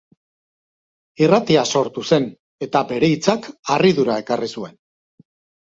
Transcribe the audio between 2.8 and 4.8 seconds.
bere hitzak harridura ekarri zuen.